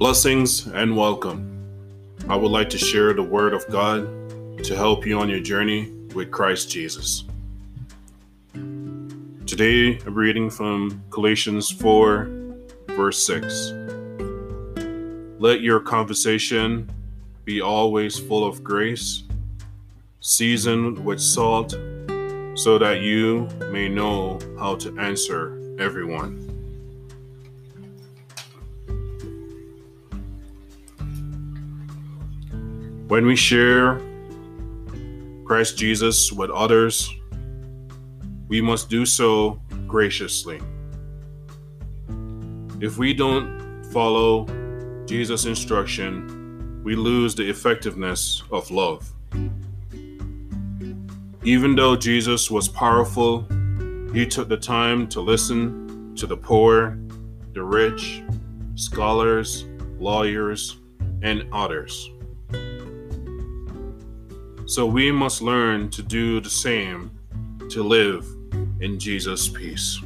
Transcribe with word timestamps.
Blessings 0.00 0.66
and 0.66 0.96
welcome. 0.96 1.46
I 2.26 2.34
would 2.34 2.50
like 2.50 2.70
to 2.70 2.78
share 2.78 3.12
the 3.12 3.22
Word 3.22 3.52
of 3.52 3.68
God 3.68 4.08
to 4.64 4.74
help 4.74 5.04
you 5.04 5.20
on 5.20 5.28
your 5.28 5.40
journey 5.40 5.90
with 6.14 6.30
Christ 6.30 6.70
Jesus. 6.70 7.24
Today, 8.54 9.98
I'm 10.06 10.14
reading 10.14 10.48
from 10.48 11.04
Galatians 11.10 11.70
4, 11.70 12.30
verse 12.86 13.22
6. 13.26 13.74
Let 15.38 15.60
your 15.60 15.80
conversation 15.80 16.90
be 17.44 17.60
always 17.60 18.18
full 18.18 18.46
of 18.46 18.64
grace, 18.64 19.24
seasoned 20.20 21.04
with 21.04 21.20
salt, 21.20 21.72
so 22.54 22.78
that 22.78 23.00
you 23.02 23.50
may 23.70 23.90
know 23.90 24.38
how 24.58 24.76
to 24.76 24.98
answer 24.98 25.76
everyone. 25.78 26.49
When 33.10 33.26
we 33.26 33.34
share 33.34 34.00
Christ 35.44 35.76
Jesus 35.76 36.30
with 36.30 36.48
others, 36.48 37.12
we 38.46 38.60
must 38.60 38.88
do 38.88 39.04
so 39.04 39.60
graciously. 39.88 40.60
If 42.80 42.98
we 42.98 43.12
don't 43.12 43.84
follow 43.92 44.46
Jesus' 45.06 45.44
instruction, 45.44 46.82
we 46.84 46.94
lose 46.94 47.34
the 47.34 47.50
effectiveness 47.50 48.44
of 48.52 48.70
love. 48.70 49.12
Even 51.42 51.74
though 51.74 51.96
Jesus 51.96 52.48
was 52.48 52.68
powerful, 52.68 53.44
he 54.12 54.24
took 54.24 54.48
the 54.48 54.56
time 54.56 55.08
to 55.08 55.20
listen 55.20 56.14
to 56.14 56.28
the 56.28 56.36
poor, 56.36 56.96
the 57.54 57.64
rich, 57.64 58.22
scholars, 58.76 59.64
lawyers, 59.98 60.76
and 61.22 61.44
others. 61.52 62.08
So 64.70 64.86
we 64.86 65.10
must 65.10 65.42
learn 65.42 65.90
to 65.90 66.00
do 66.00 66.40
the 66.40 66.48
same 66.48 67.10
to 67.70 67.82
live 67.82 68.24
in 68.78 69.00
Jesus' 69.00 69.48
peace. 69.48 70.00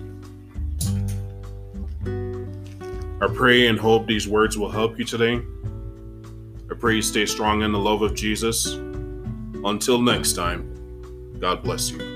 I 2.06 3.26
pray 3.34 3.66
and 3.66 3.78
hope 3.78 4.06
these 4.06 4.26
words 4.26 4.56
will 4.56 4.70
help 4.70 4.98
you 4.98 5.04
today. 5.04 5.42
I 6.70 6.74
pray 6.78 6.94
you 6.94 7.02
stay 7.02 7.26
strong 7.26 7.60
in 7.60 7.72
the 7.72 7.78
love 7.78 8.00
of 8.00 8.14
Jesus. 8.14 8.72
Until 9.66 10.00
next 10.00 10.32
time, 10.32 11.36
God 11.38 11.62
bless 11.62 11.90
you. 11.90 12.13